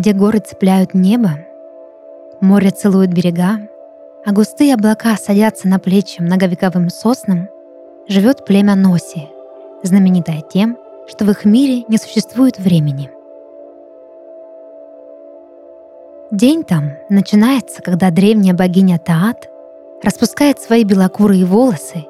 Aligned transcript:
Где 0.00 0.14
горы 0.14 0.38
цепляют 0.38 0.94
небо, 0.94 1.32
море 2.40 2.70
целует 2.70 3.12
берега, 3.12 3.68
а 4.24 4.32
густые 4.32 4.72
облака 4.72 5.14
садятся 5.18 5.68
на 5.68 5.78
плечи 5.78 6.22
многовековым 6.22 6.88
соснам, 6.88 7.50
живет 8.08 8.46
племя 8.46 8.76
Носи, 8.76 9.28
знаменитое 9.82 10.40
тем, 10.40 10.78
что 11.06 11.26
в 11.26 11.30
их 11.30 11.44
мире 11.44 11.84
не 11.86 11.98
существует 11.98 12.58
времени. 12.58 13.10
День 16.30 16.64
там 16.64 16.92
начинается, 17.10 17.82
когда 17.82 18.10
древняя 18.10 18.54
богиня 18.54 18.98
Таат 18.98 19.50
распускает 20.02 20.58
свои 20.60 20.84
белокурые 20.84 21.44
волосы, 21.44 22.06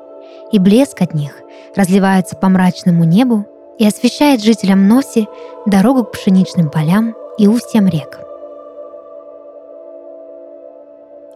и 0.53 0.61
блеск 0.61 1.03
от 1.03 1.13
них 1.13 1.33
разливается 1.75 2.37
по 2.37 2.49
мрачному 2.49 3.03
небу 3.03 3.47
и 3.81 3.85
освещает 3.85 4.45
жителям 4.45 4.87
Носи 4.87 5.27
дорогу 5.67 6.05
к 6.05 6.13
пшеничным 6.13 6.71
полям 6.71 7.17
и 7.39 7.47
устьям 7.47 7.87
рек. 7.89 8.21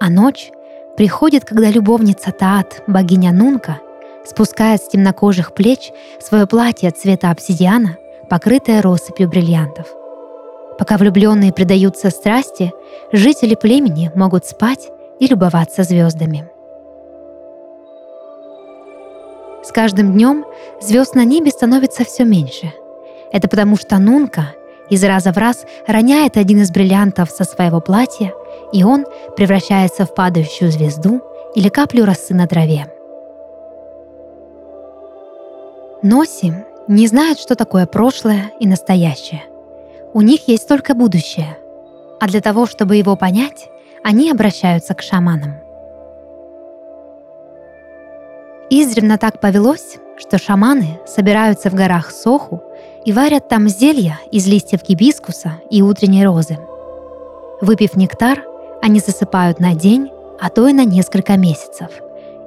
А 0.01 0.11
ночь 0.11 0.51
приходит, 0.97 1.45
когда 1.45 1.71
любовница 1.71 2.31
Таат, 2.31 2.83
богиня 2.87 3.33
Нунка, 3.33 3.81
спускает 4.25 4.83
с 4.83 4.89
темнокожих 4.89 5.55
плеч 5.55 5.93
свое 6.21 6.47
платье 6.47 6.91
цвета 6.91 7.31
обсидиана, 7.31 7.97
покрытое 8.29 8.83
россыпью 8.83 9.29
бриллиантов. 9.29 9.87
Пока 10.79 10.97
влюбленные 10.97 11.53
предаются 11.53 12.11
страсти, 12.11 12.73
жители 13.13 13.55
племени 13.55 14.11
могут 14.15 14.45
спать 14.45 14.91
и 15.21 15.27
любоваться 15.27 15.85
звездами. 15.85 16.49
С 19.63 19.73
каждым 19.73 20.13
днем 20.13 20.45
звезд 20.81 21.15
на 21.15 21.25
небе 21.25 21.51
становится 21.51 22.05
все 22.05 22.25
меньше. 22.25 22.73
Это 23.33 23.49
потому 23.49 23.77
что 23.77 23.99
Нунка 23.99 24.55
из 24.91 25.03
раза 25.03 25.33
в 25.33 25.39
раз 25.39 25.65
роняет 25.87 26.37
один 26.37 26.61
из 26.63 26.71
бриллиантов 26.71 27.31
со 27.31 27.45
своего 27.45 27.81
платья, 27.81 28.33
и 28.73 28.85
он 28.85 29.07
превращается 29.37 30.05
в 30.05 30.15
падающую 30.15 30.71
звезду 30.71 31.23
или 31.55 31.69
каплю 31.69 32.05
росы 32.05 32.35
на 32.35 32.47
траве. 32.47 32.87
Носи 36.03 36.53
не 36.87 37.07
знают, 37.07 37.39
что 37.39 37.55
такое 37.55 37.87
прошлое 37.87 38.53
и 38.61 38.67
настоящее. 38.67 39.43
У 40.13 40.21
них 40.21 40.49
есть 40.49 40.69
только 40.69 40.95
будущее. 40.95 41.57
А 42.21 42.27
для 42.27 42.41
того, 42.41 42.67
чтобы 42.67 42.97
его 42.97 43.17
понять, 43.17 43.69
они 44.03 44.31
обращаются 44.31 44.95
к 44.95 45.03
шаманам. 45.03 45.55
Издревно 48.71 49.19
так 49.19 49.41
повелось, 49.41 49.97
что 50.19 50.39
шаманы 50.39 51.01
собираются 51.07 51.71
в 51.71 51.75
горах 51.75 52.11
Соху 52.11 52.63
и 53.05 53.13
варят 53.13 53.49
там 53.49 53.69
зелья 53.69 54.19
из 54.31 54.47
листьев 54.47 54.83
гибискуса 54.83 55.61
и 55.71 55.83
утренней 55.83 56.25
розы. 56.25 56.59
Выпив 57.61 57.97
нектар, 57.97 58.43
они 58.83 59.01
засыпают 59.01 59.61
на 59.61 59.75
день, 59.75 60.11
а 60.41 60.51
то 60.51 60.67
и 60.69 60.73
на 60.73 60.85
несколько 60.85 61.37
месяцев, 61.37 61.89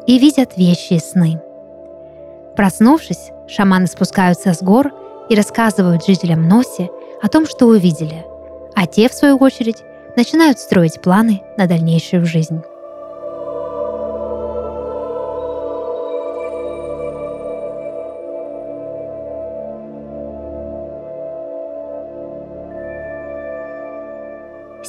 и 0.05 0.19
видят 0.19 0.58
вещи 0.58 0.93
и 0.93 0.99
сны. 0.99 1.42
Проснувшись, 2.55 3.32
шаманы 3.48 3.87
спускаются 3.87 4.54
с 4.54 4.61
гор 4.61 4.92
и 5.30 5.36
рассказывают 5.36 6.05
жителям 6.05 6.48
Носи 6.48 6.89
о 7.21 7.30
том, 7.30 7.45
что 7.45 7.67
увидели, 7.67 8.26
а 8.76 8.87
те, 8.87 9.09
в 9.09 9.14
свою 9.14 9.37
очередь, 9.37 9.83
начинают 10.15 10.59
строить 10.59 11.02
планы 11.02 11.42
на 11.58 11.67
дальнейшую 11.67 12.26
жизнь. 12.26 12.61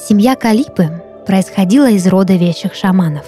Семья 0.09 0.35
Калипы 0.35 1.03
происходила 1.27 1.87
из 1.91 2.07
рода 2.07 2.33
вещих 2.33 2.73
шаманов. 2.73 3.27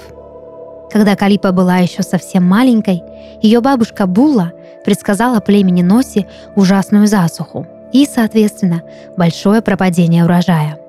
Когда 0.89 1.15
Калипа 1.15 1.51
была 1.51 1.77
еще 1.77 2.01
совсем 2.01 2.43
маленькой, 2.43 3.03
ее 3.39 3.61
бабушка 3.61 4.07
Була 4.07 4.51
предсказала 4.83 5.41
племени 5.41 5.83
Носи 5.83 6.25
ужасную 6.55 7.05
засуху 7.05 7.67
и, 7.93 8.07
соответственно, 8.11 8.81
большое 9.15 9.61
пропадение 9.61 10.25
урожая. 10.25 10.79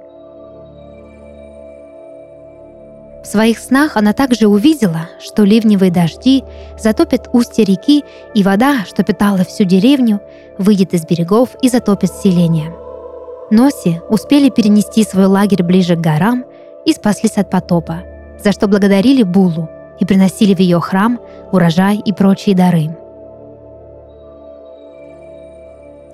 В 3.23 3.27
своих 3.27 3.59
снах 3.59 3.99
она 3.99 4.15
также 4.15 4.47
увидела, 4.47 5.11
что 5.21 5.45
ливневые 5.45 5.93
дожди 5.93 6.43
затопят 6.79 7.29
устья 7.35 7.65
реки, 7.65 8.03
и 8.35 8.43
вода, 8.43 8.87
что 8.87 9.05
питала 9.05 9.45
всю 9.45 9.65
деревню, 9.65 10.23
выйдет 10.57 10.95
из 10.95 11.05
берегов 11.05 11.51
и 11.61 11.69
затопит 11.69 12.13
селение– 12.15 12.73
Носи 13.53 14.01
успели 14.09 14.49
перенести 14.49 15.05
свой 15.05 15.27
лагерь 15.27 15.63
ближе 15.63 15.95
к 15.95 16.01
горам 16.01 16.47
и 16.87 16.93
спаслись 16.95 17.37
от 17.37 17.51
потопа, 17.51 17.99
за 18.43 18.51
что 18.51 18.67
благодарили 18.67 19.23
Булу 19.23 19.69
и 20.01 20.07
приносили 20.07 20.55
в 20.55 20.59
ее 20.59 20.81
храм 20.81 21.21
урожай 21.53 21.99
и 21.99 22.15
прочие 22.15 22.57
дары. 22.57 22.97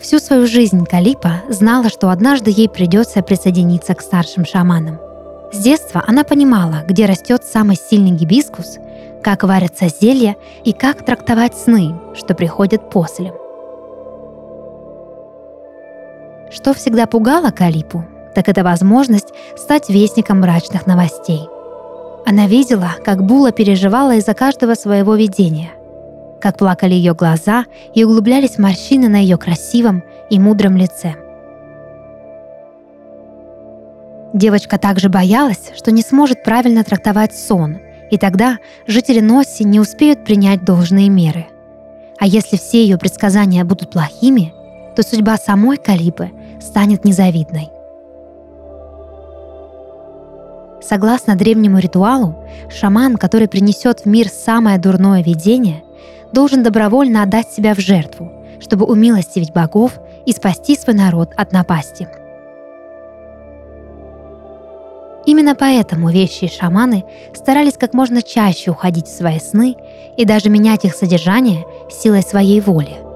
Всю 0.01 0.19
свою 0.19 0.49
жизнь 0.49 0.85
Калипа 0.85 1.43
знала, 1.49 1.91
что 1.91 2.11
однажды 2.11 2.51
ей 2.51 2.69
придется 2.69 3.23
присоединиться 3.23 3.95
к 3.95 4.01
старшим 4.01 4.45
шаманам. 4.45 4.99
С 5.53 5.59
детства 5.59 6.03
она 6.09 6.25
понимала, 6.25 6.83
где 6.89 7.07
растет 7.07 7.45
самый 7.45 7.77
сильный 7.77 8.11
гибискус, 8.11 8.79
как 9.23 9.45
варятся 9.45 9.87
зелья 9.89 10.35
и 10.65 10.73
как 10.73 11.05
трактовать 11.05 11.57
сны, 11.57 11.95
что 12.17 12.35
приходят 12.35 12.91
после– 12.91 13.33
Что 16.51 16.75
всегда 16.75 17.07
пугало 17.07 17.51
Калипу, 17.51 18.05
так 18.35 18.49
это 18.49 18.65
возможность 18.65 19.29
стать 19.57 19.89
вестником 19.89 20.41
мрачных 20.41 20.87
новостей. 20.87 21.49
Она 22.27 22.47
видела, 22.47 22.91
как 23.05 23.25
Була 23.25 23.53
переживала 23.53 24.15
из-за 24.17 24.35
каждого 24.35 24.75
своего 24.75 25.15
видения, 25.15 25.71
как 26.41 26.59
плакали 26.59 26.95
ее 26.95 27.15
глаза 27.15 27.65
и 27.95 28.05
углублялись 28.05 28.59
морщины 28.59 29.09
на 29.09 29.17
ее 29.17 29.37
красивом 29.37 30.03
и 30.31 30.39
мудром 30.39 30.77
лице. 30.77 31.15
Девочка 34.35 34.79
также 34.79 35.09
боялась, 35.09 35.73
что 35.75 35.91
не 35.91 36.03
сможет 36.03 36.43
правильно 36.43 36.85
трактовать 36.85 37.35
сон, 37.35 37.79
и 38.11 38.19
тогда 38.19 38.59
жители 38.87 39.21
Носи 39.21 39.65
не 39.65 39.81
успеют 39.81 40.25
принять 40.25 40.65
должные 40.65 41.09
меры. 41.09 41.47
А 42.19 42.27
если 42.27 42.57
все 42.57 42.83
ее 42.83 42.99
предсказания 42.99 43.65
будут 43.65 43.91
плохими, 43.91 44.53
то 44.95 45.03
судьба 45.03 45.37
самой 45.37 45.77
Калипы 45.77 46.31
станет 46.61 47.05
незавидной. 47.05 47.71
Согласно 50.81 51.37
древнему 51.37 51.79
ритуалу, 51.79 52.37
шаман, 52.71 53.17
который 53.17 53.49
принесет 53.49 54.01
в 54.01 54.07
мир 54.07 54.29
самое 54.29 54.79
дурное 54.79 55.23
видение, 55.23 55.83
должен 56.33 56.63
добровольно 56.63 57.23
отдать 57.23 57.51
себя 57.51 57.75
в 57.75 57.79
жертву, 57.79 58.33
чтобы 58.61 58.87
умилостивить 58.87 59.53
богов 59.53 59.99
и 60.25 60.33
спасти 60.33 60.77
свой 60.77 60.95
народ 60.95 61.33
от 61.37 61.53
напасти. 61.53 62.09
Именно 65.27 65.55
поэтому 65.55 66.11
вещи 66.11 66.45
и 66.45 66.51
шаманы 66.51 67.05
старались 67.35 67.77
как 67.77 67.93
можно 67.93 68.23
чаще 68.23 68.71
уходить 68.71 69.09
в 69.09 69.17
свои 69.17 69.41
сны 69.41 69.77
и 70.17 70.25
даже 70.25 70.49
менять 70.49 70.87
их 70.87 70.95
содержание 70.95 71.67
силой 71.91 72.23
своей 72.23 72.61
воли– 72.61 72.97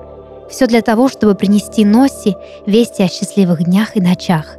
все 0.52 0.66
для 0.66 0.82
того, 0.82 1.08
чтобы 1.08 1.34
принести 1.34 1.84
Носси 1.84 2.36
вести 2.66 3.02
о 3.02 3.08
счастливых 3.08 3.64
днях 3.64 3.96
и 3.96 4.00
ночах, 4.00 4.58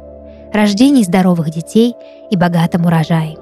рождении 0.52 1.04
здоровых 1.04 1.50
детей 1.50 1.94
и 2.30 2.36
богатом 2.36 2.84
урожае. 2.84 3.36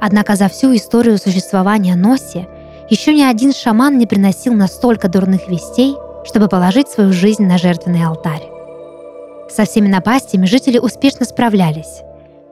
Однако 0.00 0.36
за 0.36 0.48
всю 0.48 0.74
историю 0.76 1.18
существования 1.18 1.96
Носи 1.96 2.46
еще 2.90 3.14
ни 3.14 3.22
один 3.22 3.52
шаман 3.52 3.98
не 3.98 4.06
приносил 4.06 4.52
настолько 4.52 5.08
дурных 5.08 5.48
вестей, 5.48 5.96
чтобы 6.24 6.48
положить 6.48 6.88
свою 6.88 7.12
жизнь 7.12 7.44
на 7.44 7.56
жертвенный 7.56 8.04
алтарь. 8.04 8.46
Со 9.48 9.64
всеми 9.64 9.88
напастями 9.88 10.46
жители 10.46 10.78
успешно 10.78 11.24
справлялись, 11.24 12.02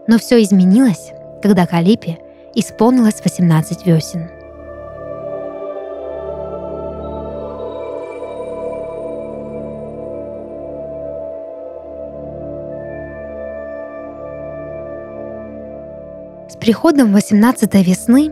но 0.07 0.19
все 0.19 0.43
изменилось, 0.43 1.13
когда 1.43 1.67
Калипе 1.67 2.19
исполнилось 2.55 3.21
18 3.23 3.87
весен– 3.87 4.31
приходом 16.69 17.15
18 17.15 17.75
весны 17.77 18.31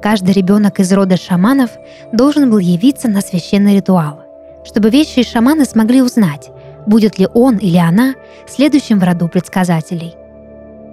каждый 0.00 0.34
ребенок 0.34 0.78
из 0.78 0.92
рода 0.92 1.16
шаманов 1.16 1.70
должен 2.12 2.48
был 2.48 2.58
явиться 2.58 3.08
на 3.08 3.20
священный 3.20 3.74
ритуал, 3.74 4.20
чтобы 4.64 4.88
вещи 4.88 5.24
шаманы 5.24 5.64
смогли 5.64 6.00
узнать, 6.00 6.50
будет 6.86 7.18
ли 7.18 7.26
он 7.34 7.56
или 7.56 7.78
она 7.78 8.14
следующим 8.46 9.00
в 9.00 9.02
роду 9.02 9.26
предсказателей. 9.26 10.14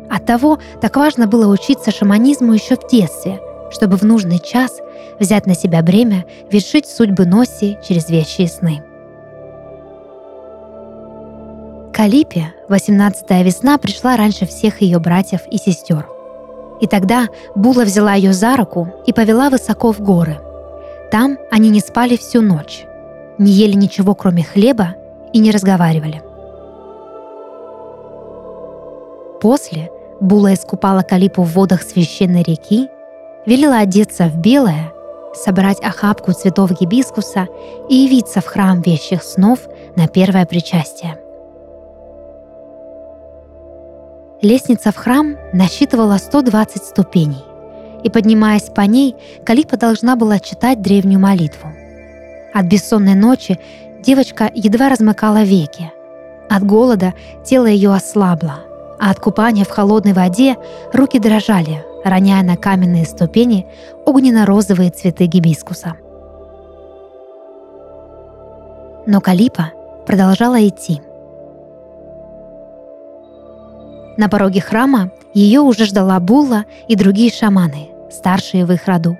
Оттого 0.10 0.58
так 0.82 0.96
важно 0.96 1.28
было 1.28 1.54
учиться 1.54 1.92
шаманизму 1.92 2.54
еще 2.54 2.76
в 2.76 2.90
детстве, 2.90 3.40
чтобы 3.70 3.96
в 3.96 4.02
нужный 4.02 4.40
час 4.40 4.80
взять 5.20 5.46
на 5.46 5.54
себя 5.54 5.84
бремя 5.84 6.26
вершить 6.50 6.88
судьбы 6.88 7.28
Носи 7.28 7.78
через 7.88 8.10
вещи 8.10 8.42
и 8.42 8.48
сны. 8.48 8.82
Калипе 11.94 12.56
18-я 12.68 13.44
весна 13.44 13.78
пришла 13.78 14.18
раньше 14.18 14.48
всех 14.48 14.82
ее 14.82 14.98
братьев 14.98 15.42
и 15.52 15.58
сестер. 15.58 16.08
И 16.80 16.88
тогда 16.88 17.28
Була 17.56 17.84
взяла 17.84 18.14
ее 18.14 18.34
за 18.34 18.56
руку 18.56 18.88
и 19.06 19.14
повела 19.14 19.50
высоко 19.50 19.92
в 19.92 20.00
горы. 20.00 20.38
Там 21.12 21.38
они 21.52 21.70
не 21.70 21.80
спали 21.80 22.16
всю 22.16 22.42
ночь, 22.42 22.86
не 23.38 23.52
ели 23.52 23.74
ничего, 23.74 24.16
кроме 24.16 24.44
хлеба, 24.44 24.96
и 25.34 25.40
не 25.40 25.52
разговаривали. 25.52 26.22
После 29.42 29.90
Була 30.20 30.54
искупала 30.54 31.02
Калипу 31.02 31.44
в 31.44 31.54
водах 31.54 31.82
священной 31.82 32.44
реки, 32.44 32.90
велела 33.46 33.78
одеться 33.78 34.26
в 34.26 34.38
белое, 34.38 34.92
собрать 35.34 35.80
охапку 35.82 36.34
цветов 36.34 36.72
гибискуса 36.80 37.48
и 37.88 37.96
явиться 37.96 38.42
в 38.42 38.46
храм 38.46 38.82
вещих 38.82 39.24
снов 39.24 39.60
на 39.96 40.08
первое 40.08 40.46
причастие. 40.46 41.18
Лестница 44.42 44.94
в 44.94 44.96
храм 44.96 45.36
насчитывала 45.52 46.18
120 46.18 46.84
ступеней, 46.84 47.44
и 48.04 48.10
поднимаясь 48.10 48.70
по 48.70 48.82
ней, 48.82 49.16
Калипа 49.46 49.76
должна 49.76 50.16
была 50.16 50.40
читать 50.40 50.82
древнюю 50.82 51.20
молитву. 51.20 51.70
От 52.54 52.66
бессонной 52.66 53.16
ночи 53.16 53.60
девочка 54.02 54.50
едва 54.54 54.88
размыкала 54.88 55.44
веки. 55.44 55.92
От 56.50 56.64
голода 56.64 57.14
тело 57.44 57.66
ее 57.66 57.94
ослабло, 57.94 58.60
а 58.98 59.12
от 59.12 59.20
купания 59.20 59.66
в 59.66 59.70
холодной 59.70 60.14
воде 60.14 60.56
руки 60.94 61.20
дрожали, 61.20 61.84
роняя 62.06 62.42
на 62.42 62.56
каменные 62.56 63.06
ступени 63.06 63.68
огненно-розовые 64.06 64.90
цветы 64.92 65.26
гибискуса. 65.26 65.96
Но 69.06 69.20
Калипа 69.20 69.74
продолжала 70.08 70.66
идти. 70.66 71.02
На 74.20 74.28
пороге 74.28 74.60
храма 74.60 75.12
ее 75.34 75.62
уже 75.62 75.86
ждала 75.86 76.20
Була 76.20 76.66
и 76.90 76.98
другие 76.98 77.32
шаманы, 77.32 77.88
старшие 78.12 78.66
в 78.66 78.72
их 78.74 78.86
роду. 78.86 79.18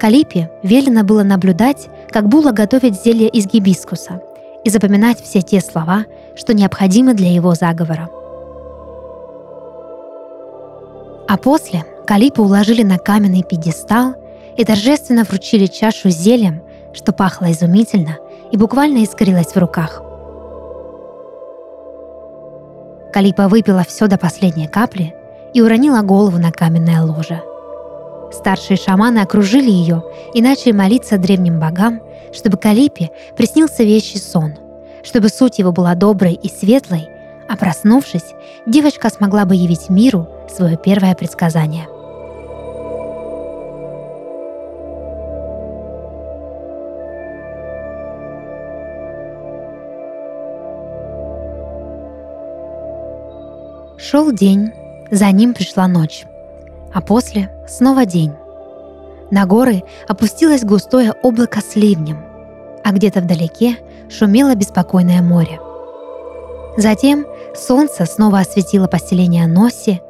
Калипе 0.00 0.50
велено 0.64 1.04
было 1.04 1.22
наблюдать, 1.22 1.86
как 2.10 2.28
Була 2.28 2.50
готовит 2.50 3.00
зелье 3.00 3.28
из 3.28 3.46
гибискуса 3.46 4.20
и 4.64 4.70
запоминать 4.70 5.22
все 5.22 5.42
те 5.42 5.60
слова, 5.60 6.06
что 6.34 6.54
необходимы 6.54 7.14
для 7.14 7.32
его 7.32 7.54
заговора. 7.54 8.08
А 11.28 11.36
после 11.36 11.84
Калипу 12.04 12.42
уложили 12.42 12.82
на 12.82 12.98
каменный 12.98 13.44
пьедестал 13.44 14.16
и 14.56 14.64
торжественно 14.64 15.22
вручили 15.22 15.66
чашу 15.66 16.10
с 16.10 16.16
зельем, 16.16 16.62
что 16.92 17.12
пахло 17.12 17.52
изумительно 17.52 18.18
и 18.50 18.56
буквально 18.56 19.04
искрилось 19.04 19.54
в 19.54 19.56
руках. 19.56 20.02
Калипа 23.16 23.48
выпила 23.48 23.82
все 23.82 24.08
до 24.08 24.18
последней 24.18 24.66
капли 24.66 25.14
и 25.54 25.62
уронила 25.62 26.02
голову 26.02 26.36
на 26.36 26.52
каменное 26.52 27.00
ложе. 27.00 27.40
Старшие 28.30 28.76
шаманы 28.76 29.20
окружили 29.20 29.70
ее 29.70 30.02
и 30.34 30.42
начали 30.42 30.72
молиться 30.72 31.16
древним 31.16 31.58
богам, 31.58 32.02
чтобы 32.34 32.58
Калипе 32.58 33.10
приснился 33.34 33.84
вещий 33.84 34.18
сон, 34.18 34.56
чтобы 35.02 35.30
суть 35.30 35.58
его 35.58 35.72
была 35.72 35.94
доброй 35.94 36.34
и 36.34 36.50
светлой, 36.50 37.08
а 37.48 37.56
проснувшись, 37.56 38.34
девочка 38.66 39.08
смогла 39.08 39.46
бы 39.46 39.54
явить 39.54 39.88
миру 39.88 40.28
свое 40.54 40.76
первое 40.76 41.14
предсказание– 41.14 41.88
Шел 54.08 54.30
день, 54.30 54.72
за 55.10 55.32
ним 55.32 55.52
пришла 55.52 55.88
ночь, 55.88 56.26
а 56.94 57.00
после 57.00 57.50
снова 57.66 58.06
день. 58.06 58.32
На 59.32 59.46
горы 59.46 59.82
опустилось 60.06 60.62
густое 60.62 61.12
облако 61.24 61.60
с 61.60 61.74
ливнем, 61.74 62.24
а 62.84 62.92
где-то 62.92 63.20
вдалеке 63.20 63.78
шумело 64.08 64.54
беспокойное 64.54 65.22
море. 65.22 65.58
Затем 66.76 67.26
солнце 67.56 68.06
снова 68.06 68.38
осветило 68.38 68.86
поселение 68.86 69.48
Носи, 69.48 70.00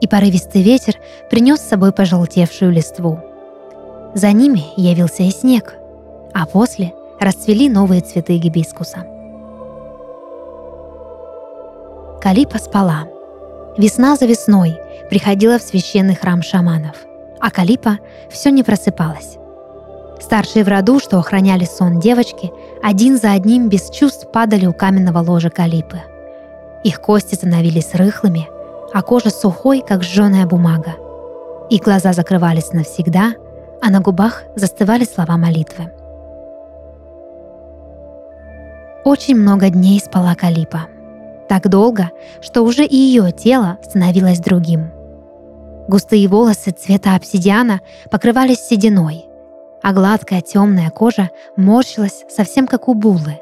и 0.00 0.06
порывистый 0.06 0.62
ветер 0.62 0.94
принес 1.28 1.58
с 1.58 1.68
собой 1.68 1.90
пожелтевшую 1.90 2.70
листву. 2.70 3.18
За 4.14 4.30
ними 4.30 4.62
явился 4.76 5.24
и 5.24 5.30
снег, 5.30 5.74
а 6.32 6.46
после 6.46 6.92
расцвели 7.18 7.68
новые 7.68 8.00
цветы 8.00 8.38
гибискуса. 8.38 9.04
Калипа 12.22 12.58
спала— 12.58 13.08
Весна 13.76 14.16
за 14.16 14.26
весной 14.26 14.78
приходила 15.08 15.58
в 15.58 15.62
священный 15.62 16.16
храм 16.16 16.42
шаманов, 16.42 16.96
а 17.40 17.50
Калипа 17.50 17.98
все 18.28 18.50
не 18.50 18.62
просыпалась. 18.62 19.38
Старшие 20.20 20.64
в 20.64 20.68
роду, 20.68 20.98
что 20.98 21.18
охраняли 21.18 21.64
сон 21.64 22.00
девочки, 22.00 22.50
один 22.82 23.16
за 23.16 23.32
одним 23.32 23.68
без 23.68 23.88
чувств 23.90 24.30
падали 24.32 24.66
у 24.66 24.72
каменного 24.72 25.20
ложа 25.20 25.50
Калипы. 25.50 26.00
Их 26.84 27.00
кости 27.00 27.34
становились 27.36 27.94
рыхлыми, 27.94 28.48
а 28.92 29.02
кожа 29.02 29.30
сухой, 29.30 29.84
как 29.86 30.02
сжженная 30.02 30.46
бумага. 30.46 30.96
Их 31.70 31.82
глаза 31.82 32.12
закрывались 32.12 32.72
навсегда, 32.72 33.34
а 33.80 33.90
на 33.90 34.00
губах 34.00 34.42
застывали 34.56 35.04
слова 35.04 35.36
молитвы. 35.36 35.90
Очень 39.04 39.36
много 39.36 39.70
дней 39.70 40.00
спала 40.00 40.34
Калипа— 40.34 40.88
так 41.50 41.68
долго, 41.68 42.12
что 42.40 42.62
уже 42.62 42.84
и 42.84 42.94
ее 42.94 43.32
тело 43.32 43.78
становилось 43.82 44.38
другим. 44.38 44.92
Густые 45.88 46.28
волосы 46.28 46.70
цвета 46.70 47.16
обсидиана 47.16 47.80
покрывались 48.08 48.60
сединой, 48.60 49.26
а 49.82 49.92
гладкая 49.92 50.42
темная 50.42 50.90
кожа 50.90 51.30
морщилась 51.56 52.24
совсем 52.28 52.68
как 52.68 52.86
у 52.86 52.94
булы. 52.94 53.40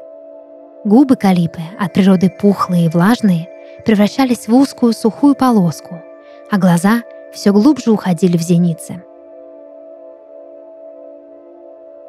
Губы 0.83 1.17
Калипы, 1.17 1.61
от 1.79 1.93
природы 1.93 2.31
пухлые 2.31 2.87
и 2.87 2.89
влажные, 2.89 3.47
превращались 3.85 4.47
в 4.47 4.55
узкую 4.55 4.93
сухую 4.93 5.35
полоску, 5.35 6.01
а 6.49 6.57
глаза 6.57 7.03
все 7.31 7.53
глубже 7.53 7.91
уходили 7.91 8.37
в 8.37 8.41
зеницы. 8.41 9.03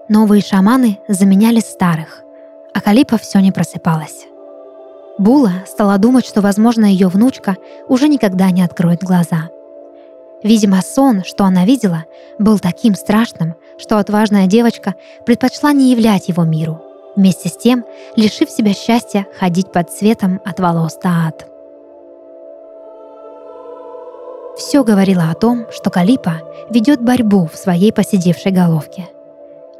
Новые 0.08 0.40
шаманы 0.40 0.98
заменяли 1.08 1.60
старых, 1.60 2.22
а 2.72 2.80
Калипа 2.80 3.18
все 3.18 3.40
не 3.40 3.52
просыпалась. 3.52 4.29
Була 5.20 5.52
стала 5.66 5.98
думать, 5.98 6.24
что, 6.24 6.40
возможно, 6.40 6.86
ее 6.86 7.08
внучка 7.08 7.58
уже 7.88 8.08
никогда 8.08 8.50
не 8.50 8.62
откроет 8.62 9.02
глаза. 9.02 9.50
Видимо, 10.42 10.80
сон, 10.80 11.24
что 11.24 11.44
она 11.44 11.66
видела, 11.66 12.06
был 12.38 12.58
таким 12.58 12.94
страшным, 12.94 13.54
что 13.76 13.98
отважная 13.98 14.46
девочка 14.46 14.94
предпочла 15.26 15.74
не 15.74 15.90
являть 15.90 16.28
его 16.28 16.44
миру, 16.44 16.80
вместе 17.16 17.50
с 17.50 17.56
тем 17.58 17.84
лишив 18.16 18.50
себя 18.50 18.72
счастья 18.72 19.26
ходить 19.38 19.70
под 19.70 19.90
цветом 19.90 20.40
от 20.42 20.58
волос 20.58 20.94
Таат. 20.94 21.46
Все 24.56 24.82
говорило 24.84 25.24
о 25.30 25.34
том, 25.34 25.66
что 25.70 25.90
Калипа 25.90 26.40
ведет 26.70 27.02
борьбу 27.02 27.46
в 27.52 27.58
своей 27.58 27.92
посидевшей 27.92 28.52
головке. 28.52 29.10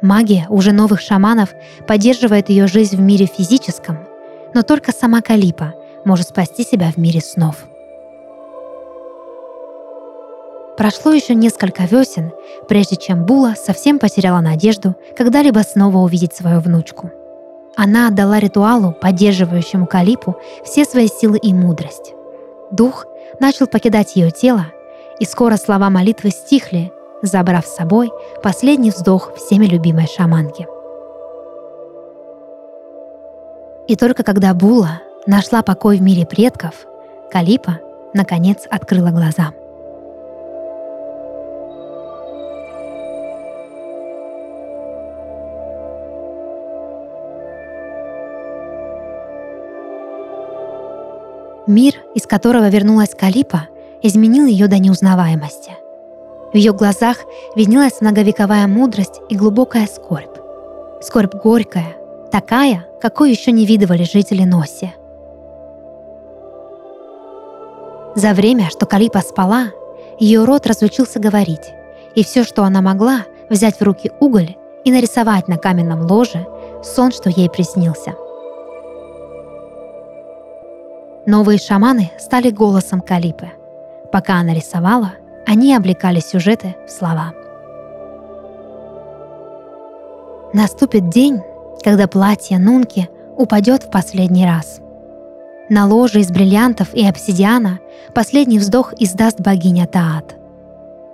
Магия 0.03 0.45
уже 0.49 0.71
новых 0.71 1.01
шаманов 1.01 1.49
поддерживает 1.87 2.49
ее 2.49 2.67
жизнь 2.67 2.95
в 2.95 2.99
мире 2.99 3.25
физическом, 3.25 4.10
но 4.53 4.63
только 4.63 4.91
сама 4.91 5.21
Калипа 5.21 5.73
может 6.05 6.29
спасти 6.29 6.63
себя 6.63 6.91
в 6.91 6.97
мире 6.97 7.21
снов. 7.21 7.55
Прошло 10.77 11.11
еще 11.11 11.35
несколько 11.35 11.83
весен, 11.83 12.31
прежде 12.67 12.95
чем 12.95 13.25
Була 13.25 13.55
совсем 13.55 13.99
потеряла 13.99 14.39
надежду 14.39 14.95
когда-либо 15.15 15.59
снова 15.59 15.97
увидеть 15.97 16.33
свою 16.33 16.59
внучку. 16.59 17.11
Она 17.75 18.07
отдала 18.07 18.39
ритуалу, 18.39 18.91
поддерживающему 18.91 19.85
Калипу, 19.85 20.37
все 20.65 20.85
свои 20.85 21.07
силы 21.07 21.37
и 21.37 21.53
мудрость. 21.53 22.13
Дух 22.71 23.05
начал 23.39 23.67
покидать 23.67 24.15
ее 24.15 24.31
тело, 24.31 24.67
и 25.19 25.25
скоро 25.25 25.57
слова 25.57 25.89
молитвы 25.89 26.31
стихли, 26.31 26.91
забрав 27.21 27.65
с 27.65 27.75
собой 27.75 28.11
последний 28.41 28.89
вздох 28.89 29.35
всеми 29.35 29.65
любимой 29.65 30.07
шаманки– 30.07 30.67
И 33.91 33.97
только 33.97 34.23
когда 34.23 34.53
Була 34.53 35.01
нашла 35.27 35.63
покой 35.63 35.97
в 35.97 36.01
мире 36.01 36.25
предков, 36.25 36.87
Калипа 37.29 37.79
наконец 38.13 38.59
открыла 38.69 39.09
глаза. 39.09 39.51
Мир, 51.67 51.95
из 52.15 52.25
которого 52.25 52.69
вернулась 52.69 53.13
Калипа, 53.13 53.67
изменил 54.01 54.45
ее 54.45 54.69
до 54.69 54.79
неузнаваемости. 54.79 55.73
В 56.53 56.55
ее 56.55 56.71
глазах 56.71 57.17
виднелась 57.57 57.99
многовековая 57.99 58.67
мудрость 58.67 59.19
и 59.27 59.35
глубокая 59.35 59.85
скорбь. 59.85 60.37
Скорбь 61.01 61.35
горькая, 61.35 61.97
такая, 62.31 62.87
какой 63.01 63.31
еще 63.31 63.51
не 63.51 63.65
видывали 63.65 64.03
жители 64.03 64.43
Носи. 64.43 64.93
За 68.15 68.33
время, 68.33 68.69
что 68.69 68.85
Калипа 68.85 69.19
спала, 69.19 69.67
ее 70.19 70.43
рот 70.43 70.67
разучился 70.67 71.19
говорить, 71.19 71.73
и 72.15 72.23
все, 72.23 72.43
что 72.43 72.63
она 72.63 72.81
могла, 72.81 73.25
взять 73.49 73.79
в 73.79 73.83
руки 73.83 74.11
уголь 74.19 74.55
и 74.83 74.91
нарисовать 74.91 75.47
на 75.47 75.57
каменном 75.57 76.01
ложе 76.09 76.45
сон, 76.83 77.11
что 77.11 77.29
ей 77.29 77.49
приснился. 77.49 78.15
Новые 81.25 81.59
шаманы 81.59 82.11
стали 82.17 82.49
голосом 82.49 82.99
Калипы. 82.99 83.49
Пока 84.11 84.35
она 84.35 84.53
рисовала, 84.53 85.13
они 85.45 85.75
облекали 85.75 86.19
сюжеты 86.19 86.75
в 86.87 86.91
слова. 86.91 87.33
Наступит 90.53 91.09
день, 91.09 91.41
когда 91.81 92.07
платье 92.07 92.59
Нунки 92.59 93.09
упадет 93.37 93.83
в 93.83 93.89
последний 93.89 94.45
раз. 94.45 94.79
На 95.69 95.87
ложе 95.87 96.19
из 96.19 96.29
бриллиантов 96.29 96.93
и 96.93 97.05
обсидиана 97.05 97.79
последний 98.13 98.59
вздох 98.59 98.93
издаст 98.99 99.39
богиня 99.39 99.87
Таат. 99.87 100.35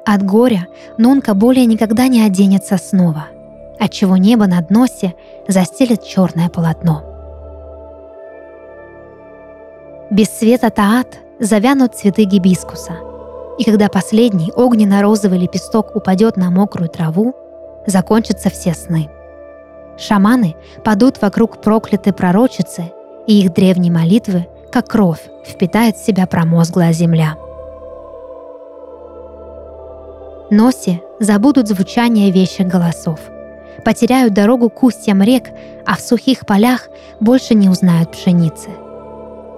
От 0.06 0.24
горя 0.24 0.68
Нунка 0.98 1.34
более 1.34 1.66
никогда 1.66 2.08
не 2.08 2.22
оденется 2.22 2.78
снова, 2.78 3.28
отчего 3.80 4.18
небо 4.18 4.48
над 4.48 4.70
носе 4.72 5.14
застелит 5.48 6.04
черное 6.04 6.50
полотно. 6.50 7.04
Без 10.10 10.30
света 10.30 10.70
Таат 10.70 11.20
завянут 11.40 11.96
цветы 11.96 12.24
гибискуса, 12.24 12.94
и 13.60 13.64
когда 13.64 13.90
последний 13.90 14.52
огненно-розовый 14.56 15.40
лепесток 15.40 15.96
упадет 15.96 16.38
на 16.38 16.50
мокрую 16.50 16.90
траву, 16.90 17.36
закончатся 17.86 18.50
все 18.50 18.74
сны– 18.74 19.10
Шаманы 19.98 20.56
падут 20.84 21.22
вокруг 21.22 21.62
проклятой 21.62 22.13
пророчицы, 22.13 22.92
и 23.25 23.42
их 23.42 23.54
древние 23.54 23.92
молитвы, 23.92 24.48
как 24.72 24.88
кровь, 24.88 25.22
впитает 25.46 25.98
в 25.98 26.06
себя 26.06 26.27
промозглая 26.27 26.94
земля. 26.94 27.36
Носи 30.50 31.01
забудут 31.20 31.68
звучание 31.68 32.32
вещих 32.32 32.68
голосов, 32.68 33.20
потеряют 33.84 34.34
дорогу 34.34 34.70
к 34.70 34.82
устьям 34.84 35.22
рек, 35.22 35.50
а 35.86 35.96
в 35.96 36.00
сухих 36.00 36.46
полях 36.46 36.89
больше 37.20 37.54
не 37.54 37.68
узнают 37.68 38.12
пшеницы. 38.12 38.70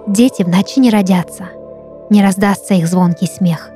Дети 0.08 0.42
в 0.42 0.48
ночи 0.48 0.80
не 0.80 0.90
родятся, 0.90 1.44
не 2.08 2.22
раздастся 2.22 2.74
их 2.74 2.88
звонкий 2.88 3.26
смех. 3.26 3.70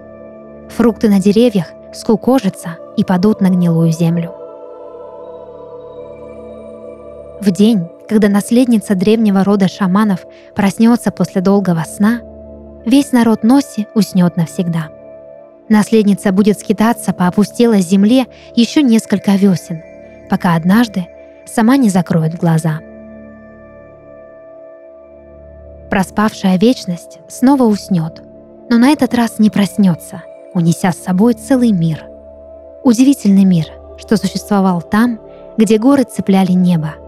Фрукты 0.70 1.08
на 1.08 1.20
деревьях 1.20 1.66
скукожатся 1.92 2.78
и 2.96 3.04
падут 3.04 3.40
на 3.40 3.48
гнилую 3.48 3.92
землю. 3.92 4.43
В 7.44 7.50
день, 7.50 7.90
когда 8.08 8.30
наследница 8.30 8.94
древнего 8.94 9.44
рода 9.44 9.68
шаманов 9.68 10.24
проснется 10.54 11.10
после 11.10 11.42
долгого 11.42 11.84
сна, 11.86 12.20
весь 12.86 13.12
народ 13.12 13.42
Носи 13.42 13.86
уснет 13.94 14.38
навсегда. 14.38 14.88
Наследница 15.68 16.32
будет 16.32 16.58
скитаться 16.58 17.12
по 17.12 17.26
опустелой 17.26 17.82
земле 17.82 18.28
еще 18.54 18.80
несколько 18.80 19.32
весен, 19.32 19.82
пока 20.30 20.54
однажды 20.54 21.06
сама 21.44 21.76
не 21.76 21.90
закроет 21.90 22.34
глаза. 22.34 22.80
Проспавшая 25.90 26.56
вечность 26.56 27.18
снова 27.28 27.64
уснет, 27.64 28.22
но 28.70 28.78
на 28.78 28.88
этот 28.88 29.12
раз 29.12 29.38
не 29.38 29.50
проснется, 29.50 30.22
унеся 30.54 30.92
с 30.92 30.96
собой 30.96 31.34
целый 31.34 31.72
мир. 31.72 32.06
Удивительный 32.84 33.44
мир, 33.44 33.66
что 33.98 34.16
существовал 34.16 34.80
там, 34.80 35.20
где 35.58 35.76
горы 35.76 36.04
цепляли 36.04 36.52
небо– 36.52 36.94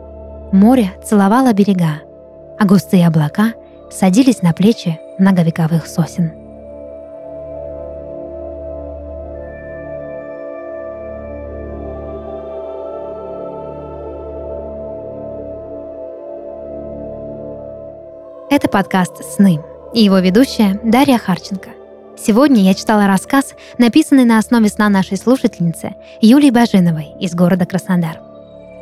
Море 0.53 0.93
целовало 1.05 1.53
берега, 1.53 2.03
а 2.59 2.65
густые 2.65 3.07
облака 3.07 3.55
садились 3.91 4.43
на 4.43 4.53
плечи 4.53 4.99
многовековых 5.19 5.87
сосен. 5.87 6.33
Это 18.49 18.69
подкаст 18.69 19.25
«Сны» 19.35 19.61
и 19.93 20.03
его 20.03 20.21
ведущая 20.21 20.81
Дарья 20.85 21.19
Харченко. 21.19 21.71
Сегодня 22.17 22.63
я 22.63 22.75
читала 22.75 23.09
рассказ, 23.09 23.55
написанный 23.79 24.25
на 24.25 24.39
основе 24.39 24.69
сна 24.69 24.89
нашей 24.89 25.17
слушательницы 25.17 25.97
Юлии 26.21 26.51
Бажиновой 26.51 27.15
из 27.21 27.35
города 27.35 27.67
Краснодар. 27.67 28.26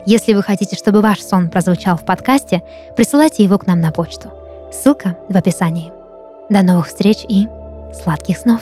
Если 0.06 0.34
вы 0.34 0.42
хотите, 0.42 0.76
чтобы 0.76 1.00
ваш 1.00 1.20
сон 1.22 1.48
прозвучал 1.48 1.96
в 1.96 2.04
подкасте, 2.04 2.62
присылайте 2.96 3.42
его 3.42 3.58
к 3.58 3.66
нам 3.66 3.80
на 3.80 3.90
почту. 3.90 4.30
Ссылка 4.70 5.16
в 5.28 5.36
описании. 5.36 5.92
До 6.50 6.62
новых 6.62 6.88
встреч 6.88 7.24
и 7.26 7.48
сладких 8.02 8.38
снов! 8.38 8.60